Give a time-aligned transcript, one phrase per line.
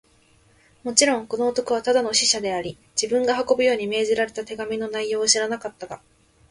[0.81, 6.01] もちろん、この男はただの使者であり、自分が運ぶように命じられた手紙の内容を知らなかったが、